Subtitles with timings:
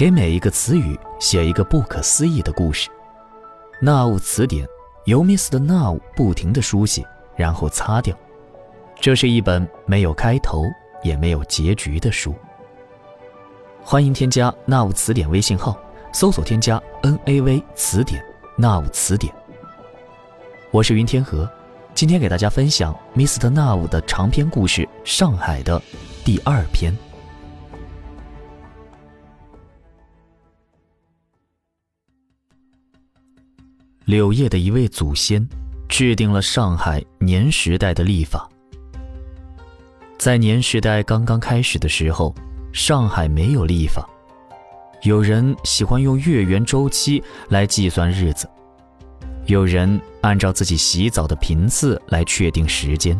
[0.00, 2.88] 给每一个词语写一个不可思议的故事。
[3.82, 4.66] 纳物词典
[5.04, 5.58] 由 Mr.
[5.58, 7.06] Now 不停的书写，
[7.36, 8.16] 然后擦掉。
[8.98, 10.64] 这是一本没有开头
[11.02, 12.34] 也没有结局的书。
[13.82, 15.78] 欢迎添加纳物词典微信号，
[16.14, 18.24] 搜索添加 N A V 词典，
[18.56, 19.30] 纳物词典。
[20.70, 21.46] 我是云天河，
[21.92, 23.50] 今天给大家分享 Mr.
[23.50, 25.82] Now 的长篇故事《上海》的
[26.24, 26.90] 第二篇。
[34.10, 35.48] 柳叶的一位祖先，
[35.88, 38.50] 制定了上海年时代的历法。
[40.18, 42.34] 在年时代刚刚开始的时候，
[42.72, 44.04] 上海没有历法，
[45.04, 48.50] 有人喜欢用月圆周期来计算日子，
[49.46, 53.16] 有人按照自己洗澡的频次来确定时间，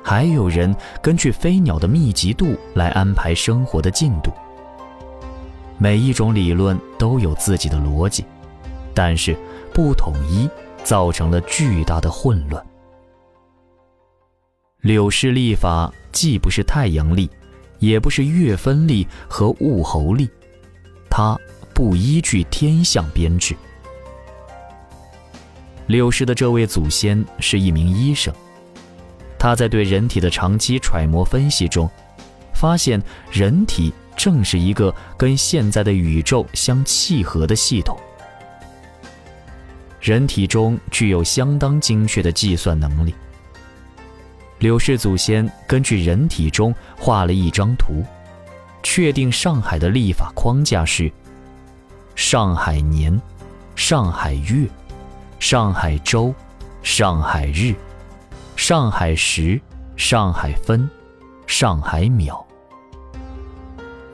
[0.00, 4.30] 还有人根据飞鸟的密集度来安排生活的进度。
[5.76, 8.24] 每一种理论都有自己的逻辑，
[8.94, 9.36] 但是。
[9.72, 10.48] 不统一
[10.84, 12.64] 造成了巨大的混乱。
[14.80, 17.30] 柳氏历法既不是太阳历，
[17.78, 20.28] 也不是月分历和物候历，
[21.08, 21.38] 它
[21.72, 23.54] 不依据天象编制。
[25.86, 28.34] 柳氏的这位祖先是一名医生，
[29.38, 31.88] 他在对人体的长期揣摩分析中，
[32.54, 37.98] 发现人体正是一个跟现在的宇宙相契合的系统。
[40.02, 43.14] 人体中具有相当精确的计算能力。
[44.58, 48.04] 柳氏祖先根据人体中画了一张图，
[48.82, 51.10] 确定上海的历法框架是：
[52.16, 53.16] 上海年、
[53.76, 54.68] 上海月、
[55.38, 56.34] 上海周、
[56.82, 57.72] 上海日、
[58.56, 59.60] 上海时、
[59.96, 60.90] 上海分、
[61.46, 62.44] 上海秒。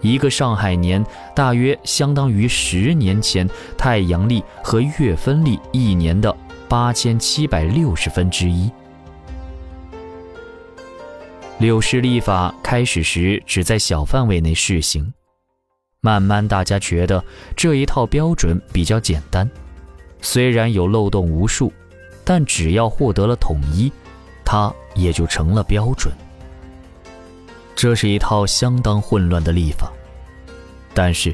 [0.00, 1.04] 一个上海年
[1.34, 6.34] 大约相当于十年前太阳历和月分历一年的
[6.68, 8.70] 八千七百六十分之一。
[11.58, 15.12] 柳氏历法开始时只在小范围内试行，
[16.00, 17.24] 慢慢大家觉得
[17.56, 19.50] 这一套标准比较简单，
[20.22, 21.72] 虽然有漏洞无数，
[22.24, 23.90] 但只要获得了统一，
[24.44, 26.12] 它也就成了标准。
[27.78, 29.92] 这是一套相当混乱的历法，
[30.92, 31.32] 但是，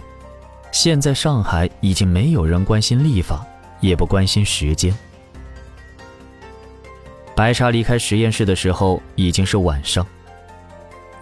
[0.72, 3.43] 现在上海已经没有人关心历法，
[3.81, 4.94] 也不关心时间。
[7.34, 10.06] 白茶离开实验室的时候已经是晚上，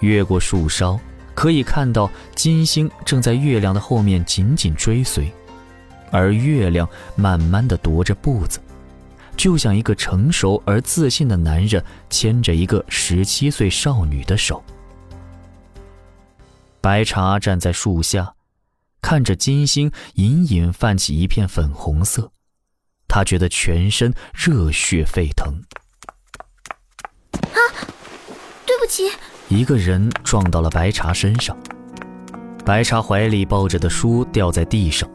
[0.00, 0.98] 越过树梢，
[1.36, 5.32] 可以看到金星正在月亮的后面紧紧追随，
[6.10, 8.58] 而月亮慢慢的踱着步子，
[9.36, 14.60] 就像一个成熟而自信的男人牵着一个十七岁少女的手。
[16.82, 18.34] 白茶站在树下，
[19.00, 22.32] 看着金星隐隐泛起一片粉红色，
[23.06, 25.62] 他觉得全身热血沸腾。
[27.41, 27.59] 啊，
[28.66, 29.04] 对不起！
[29.47, 31.56] 一个人撞到了白茶身上，
[32.65, 35.09] 白茶怀里抱着的书掉在地上，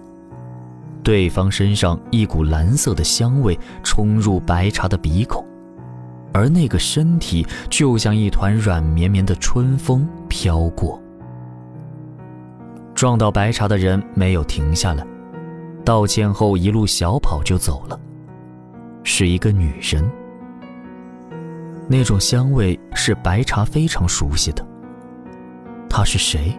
[1.03, 5.45] 对方身上一股蓝色的香味冲入白茶的鼻孔，
[6.33, 11.03] 而那个身体就像一团软绵绵的春风飘过。
[12.97, 15.05] 撞到白茶的人没有停下来，
[15.85, 17.99] 道歉后一路小跑就走了。
[19.03, 20.03] 是一个女人，
[21.87, 24.65] 那种香味是白茶非常熟悉的。
[25.87, 26.51] 她是谁？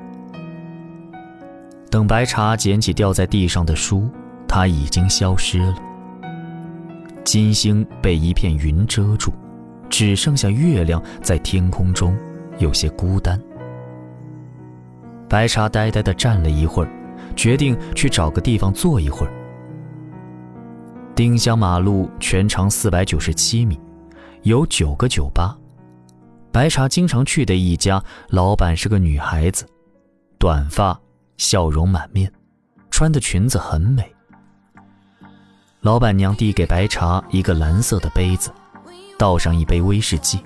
[1.90, 4.08] 等白茶捡起掉在地上的书，
[4.46, 5.74] 她已经消失了。
[7.24, 9.32] 金星被一片云遮住，
[9.90, 12.16] 只剩下月亮在天空中，
[12.58, 13.36] 有些孤单。
[15.28, 16.90] 白茶呆呆地站了一会儿，
[17.36, 19.32] 决定去找个地方坐一会儿。
[21.14, 23.78] 丁香马路全长四百九十七米，
[24.42, 25.56] 有九个酒吧。
[26.50, 29.66] 白茶经常去的一家，老板是个女孩子，
[30.38, 30.98] 短发，
[31.36, 32.32] 笑容满面，
[32.90, 34.10] 穿的裙子很美。
[35.80, 38.50] 老板娘递给白茶一个蓝色的杯子，
[39.18, 40.40] 倒上一杯威士忌。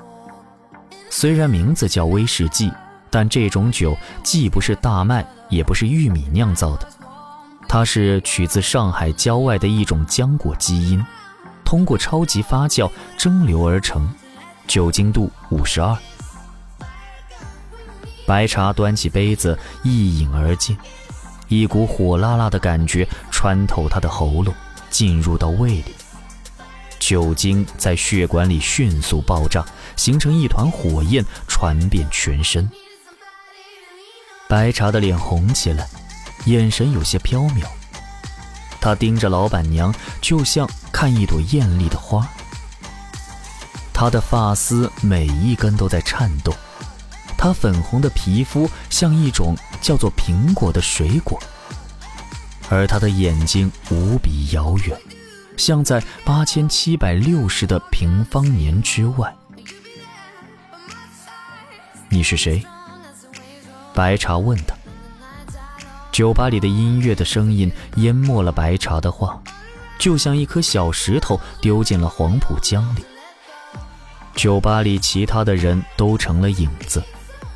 [1.09, 2.71] 虽然名字叫威士忌。
[3.13, 3.95] 但这种酒
[4.25, 6.89] 既不是大麦，也不是玉米酿造的，
[7.69, 11.05] 它是取自上海郊外的一种浆果基因，
[11.63, 14.09] 通过超级发酵蒸馏而成，
[14.67, 15.95] 酒精度五十二。
[18.25, 20.75] 白茶端起杯子一饮而尽，
[21.49, 24.55] 一股火辣辣的感觉穿透他的喉咙，
[24.89, 25.85] 进入到胃里，
[26.99, 29.63] 酒精在血管里迅速爆炸，
[29.97, 32.67] 形成一团火焰，传遍全身。
[34.53, 35.89] 白茶的脸红起来，
[36.45, 37.65] 眼神有些飘渺。
[38.83, 42.29] 他盯着老板娘，就像看一朵艳丽的花。
[43.95, 46.55] 她的发丝每一根都在颤动，
[47.39, 51.43] 她粉红的皮肤像一种叫做苹果的水果，
[52.69, 54.95] 而她的眼睛无比遥远，
[55.57, 59.35] 像在八千七百六十的平方年之外。
[62.11, 62.63] 你是谁？
[63.95, 64.75] 白茶问他。
[66.11, 69.43] 酒吧里的音乐的声音淹没了白茶的话，
[69.99, 73.05] 就像一颗小石头丢进了黄浦江里。
[74.35, 77.03] 酒吧里其他的人都成了影子，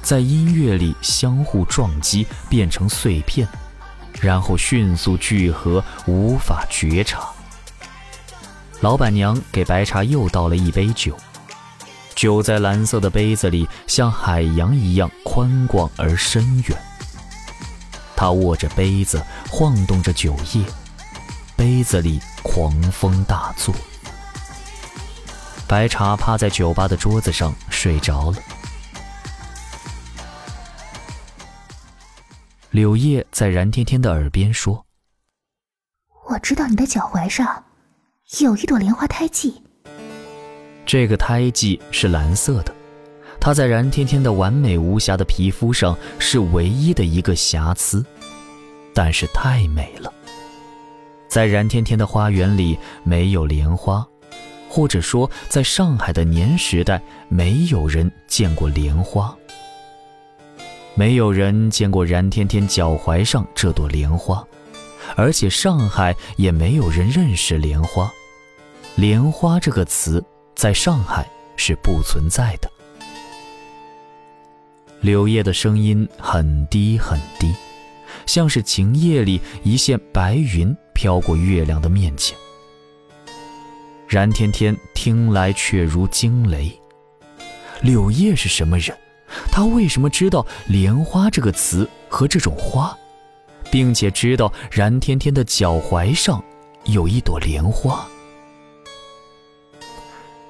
[0.02, 3.46] 在音乐里相互撞击，变成碎片，
[4.20, 7.28] 然后迅速聚合，无法觉察。
[8.80, 11.16] 老板娘给白茶又倒了一杯酒，
[12.16, 16.76] 酒在蓝色的杯子里像海洋一样宽广而深远。
[18.16, 20.64] 他握着杯子，晃动着酒液，
[21.54, 23.74] 杯子里狂风大作。
[25.68, 28.38] 白茶趴在酒吧的桌子上睡着了。
[32.70, 34.86] 柳叶在燃天天的耳边说
[36.28, 37.64] ：“我知道你的脚踝上
[38.40, 39.62] 有一朵莲花胎记。
[40.86, 42.72] 这个胎记是蓝色的，
[43.38, 48.02] 它在燃天天的完美无瑕的皮肤上是唯一的一个瑕疵，
[48.94, 50.10] 但是太美了。
[51.28, 54.06] 在燃天天的花园里没有莲花。”
[54.68, 59.34] 或者说，在上海的年时代，没有人见过莲花，
[60.94, 64.44] 没有人见过燃天天脚踝上这朵莲花，
[65.14, 68.12] 而且上海也没有人认识莲花。
[68.96, 70.22] 莲花这个词
[70.56, 72.68] 在上海是不存在的。
[75.02, 77.54] 柳叶的声音很低很低，
[78.24, 82.36] 像是晴夜里一线白云飘过月亮的面前。
[84.08, 86.72] 然天天听来却如惊雷。
[87.82, 88.96] 柳叶是什么人？
[89.52, 92.96] 他为什么知道“莲花”这个词和这种花，
[93.70, 96.42] 并且知道然天天的脚踝上
[96.84, 98.08] 有一朵莲花？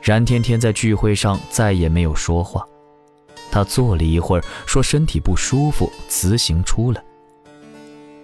[0.07, 2.65] 冉天天在聚会上再也没有说话，
[3.51, 7.03] 他坐了一会儿，说身体不舒服，辞行出来。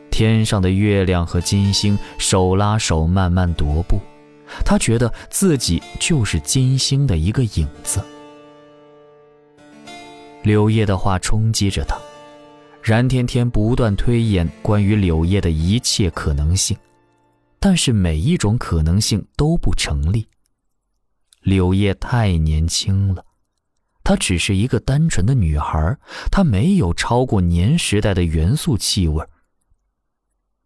[0.08, 3.98] 天上的月亮和金星手拉手慢慢踱步。
[4.64, 8.00] 他觉得自己就是金星的一个影子。
[10.44, 11.98] 柳叶的话冲击着他，
[12.80, 16.76] 冉天天不断推演关于柳叶的一切可能性，
[17.58, 20.24] 但是每一种可能性都不成立。
[21.42, 23.24] 柳叶太年轻了，
[24.04, 25.98] 她只是一个单纯的女孩，
[26.30, 29.24] 她没有超过年时代的元素气味，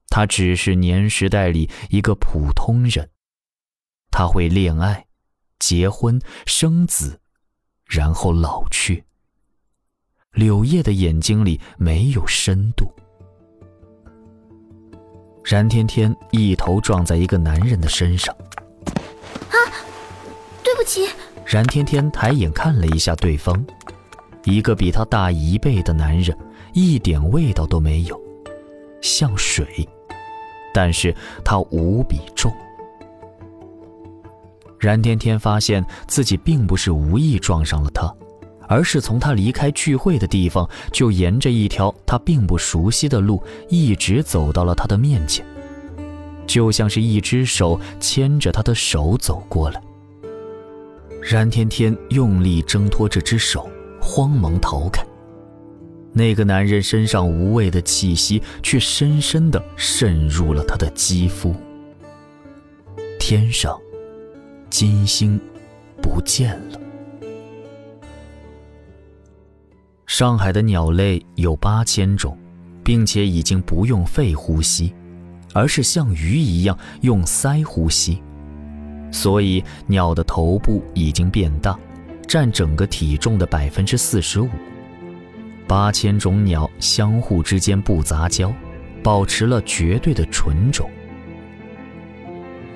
[0.09, 3.11] 她只是年时代里一个普通人。
[4.11, 5.07] 她会恋爱、
[5.59, 7.21] 结婚、生子，
[7.85, 9.05] 然后老去。
[10.33, 12.91] 柳叶的眼睛里没有深度。
[15.43, 18.35] 冉天天一头撞在一个男人的身上。
[19.49, 19.57] 啊，
[20.87, 21.03] 起。
[21.45, 23.63] 燃天天抬眼看了一下对方，
[24.45, 26.35] 一个比他大一倍的男人，
[26.73, 28.19] 一点味道都没有，
[29.03, 29.87] 像水，
[30.73, 31.15] 但是
[31.45, 32.51] 他无比重。
[34.79, 38.13] 燃天天发现自己并不是无意撞上了他，
[38.69, 45.45] 而是从他离开聚会的地方，就沿着一条他并不熟悉的路，一直走到了他的面前，
[46.47, 49.81] 就像是一只手牵着他的手走过来。
[51.29, 53.69] 冉天天用力挣脱这只手，
[54.01, 55.05] 慌忙逃开。
[56.13, 61.53] 那个男人身上无味的气息，却深深地渗入了他的肌肤。
[63.19, 63.77] 天上。
[64.69, 65.41] 金星
[66.03, 66.81] 不见了。
[70.07, 72.39] 上海的鸟类有八千种，
[72.85, 74.95] 并且已经不用肺呼吸，
[75.55, 78.23] 而是像鱼一样用鳃呼吸，
[79.11, 81.79] 所以鸟的头部已经变大，
[82.27, 84.49] 占整个体重的百分之四十五。
[85.67, 88.53] 八千种鸟相互之间不杂交，
[89.03, 90.89] 保持了绝对的纯种。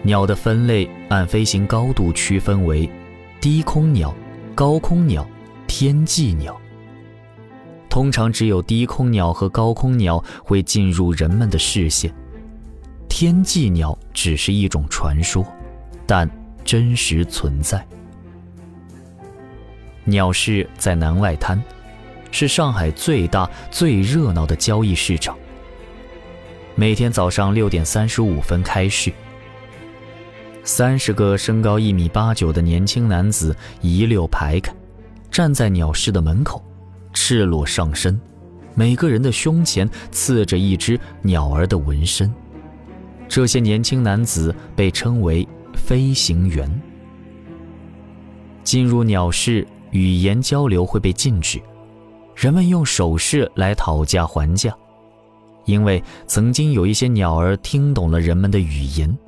[0.02, 2.90] 鸟的分类按飞行高度区分为
[3.40, 4.14] 低空鸟、
[4.54, 5.26] 高空鸟、
[5.66, 6.58] 天际鸟。
[7.88, 12.12] 通常只有低空鸟和高空鸟会进入人们的视线，
[13.08, 15.44] 天际鸟只是一种传说，
[16.10, 16.28] 但
[16.64, 17.86] 真实存在。
[20.02, 21.62] 鸟市在南外滩，
[22.32, 25.38] 是上海最大、最热闹的交易市场。
[26.74, 29.12] 每天早上六点三十五分开市。
[30.64, 34.74] 三十个身高一米八九的年轻男子一溜排开，
[35.30, 36.60] 站在鸟市的门口，
[37.12, 38.20] 赤裸上身，
[38.74, 42.28] 每个人的胸前刺着一只鸟儿的纹身。
[43.28, 45.46] 这些年轻男子被称为
[45.84, 46.70] 飞行员。
[48.62, 51.60] 进入鸟市，语言交流会被禁止，
[52.36, 54.72] 人们用手势来讨价还价，
[55.64, 59.18] 因为曾经有一些鸟儿听懂了人们的语言。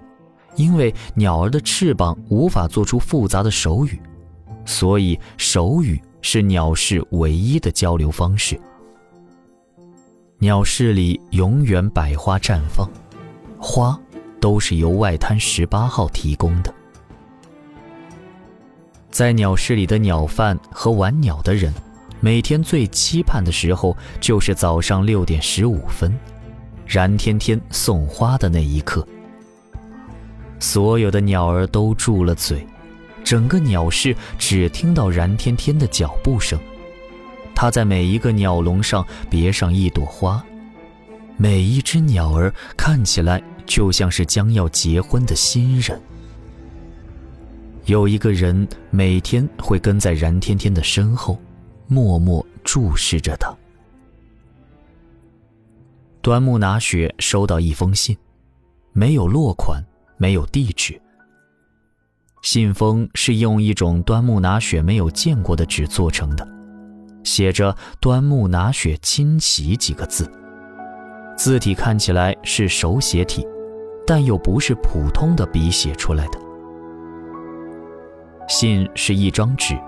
[0.56, 3.98] 因为鸟儿的翅膀无法做出复杂的手语，
[4.66, 8.60] 所以手语是鸟市唯一的交流方式。
[10.38, 12.86] 鸟市里永远百花绽放，
[13.58, 13.98] 花
[14.42, 16.74] 都是由外滩十八号提供的。
[19.08, 21.72] 在鸟市里的鸟贩和玩鸟的人，
[22.18, 26.12] 每天最期盼的时候就是早上六点十五分，
[26.84, 29.06] 然天天送花的那一刻。
[30.58, 32.66] 所有的鸟儿都住了嘴，
[33.22, 36.58] 整个鸟市只听到然天天的脚步声。
[37.54, 40.42] 他在每一个鸟笼上别上一朵花，
[41.36, 43.40] 每一只鸟儿看起来
[43.72, 45.98] 就像是将要结婚的新人。
[47.86, 51.40] 有一个人每天会跟在冉天天的身后，
[51.86, 53.50] 默默注视着他。
[56.20, 58.14] 端木拿雪收到一封信，
[58.92, 59.82] 没有落款。
[60.18, 61.00] 没有地址。
[62.42, 66.46] 信封是用一种端木拿雪没有见过的纸做成的，
[67.24, 70.30] 写着“端木拿雪亲启”几个字，
[71.36, 73.44] 字体看起来是手写体，
[74.06, 76.38] 但又不是普通的笔写出来的。
[78.48, 79.78] 信是一张纸，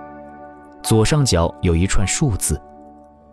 [0.82, 2.60] 左上角有一串数字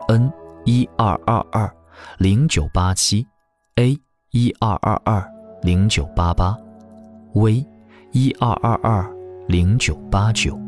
[0.07, 0.31] ：N
[0.65, 1.71] 一二二二
[2.17, 3.25] 零九八七
[3.75, 3.97] ，A
[4.31, 5.25] 一二二二
[5.61, 6.57] 零九八八。
[7.33, 7.65] V，
[8.11, 9.09] 一二二二
[9.47, 10.59] 零九八九。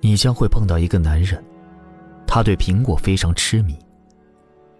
[0.00, 1.44] 你将会碰到一个男人，
[2.26, 3.78] 他对苹果非常痴迷。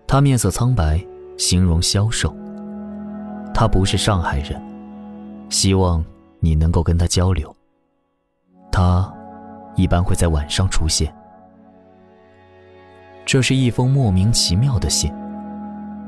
[0.07, 1.05] 他面色苍白，
[1.37, 2.35] 形容消瘦。
[3.53, 4.61] 他不是上海人，
[5.49, 6.05] 希望
[6.39, 7.55] 你能够跟他交流。
[8.73, 9.13] 他
[9.77, 11.15] 一般会在晚上出现。
[13.27, 15.13] 这是一封莫名其妙的信。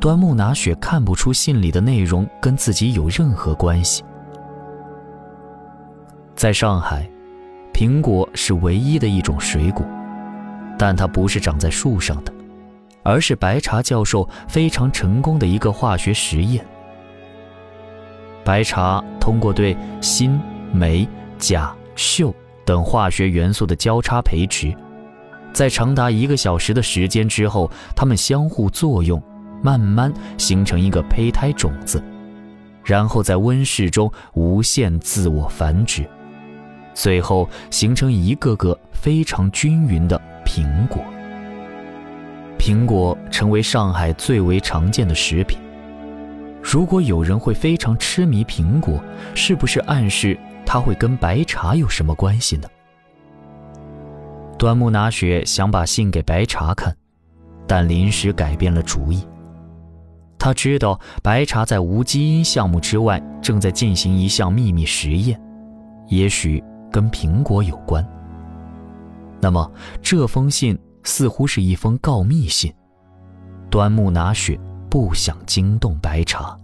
[0.01, 4.03] 端木拿雪看不出信里的内容跟自己有任何关系。
[6.35, 7.09] 在上海，
[7.73, 9.87] 苹果是唯一的一种水果，
[10.77, 12.33] 但它不是长在树上的，
[13.05, 16.67] 而是白茶教授非常成功的一个化学实验。
[18.45, 20.39] 白茶通过对锌、
[20.73, 21.09] 镁、
[21.39, 22.33] 钾、溴
[22.65, 24.75] 等化学元素的交叉培植，
[25.53, 29.23] 在长达一个小时的时间之后，它们相互作用。
[29.65, 32.03] 慢慢形成一个胚胎种子，
[32.85, 36.05] 然后在温室中无限自我繁殖，
[36.95, 41.01] 最后形成一个个非常均匀的苹果。
[42.59, 45.61] 苹果成为上海最为常见的食品。
[46.63, 49.03] 如果有人会非常痴迷苹果，
[49.35, 52.69] 是不是暗示他会跟白茶有什么关系呢？
[54.59, 56.97] 端木拿雪想把信给白茶看，
[57.67, 59.27] 但临时改变了主意。
[60.39, 65.41] 他知道白茶在无基因项目之外正在进行一项秘密实验，
[66.09, 68.07] 也许跟苹果有关。
[69.41, 72.73] 那么这封信似乎是一封告密信。
[73.69, 74.59] 端木拿雪
[74.93, 76.55] 不想惊动白茶。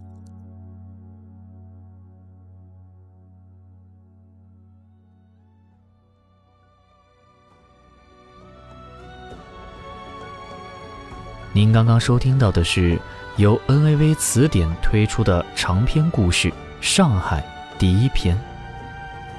[11.55, 13.01] 您刚刚收听到的是。
[13.39, 17.41] 由 NAV 词典推出的长篇故事《上海》
[17.79, 18.37] 第一篇，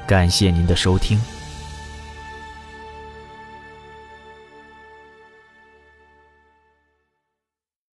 [0.08, 1.20] 感谢您的收听。